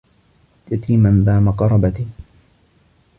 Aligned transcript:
يَتيمًا 0.71 1.23
ذا 1.25 1.39
مَقرَبَةٍ 1.39 2.05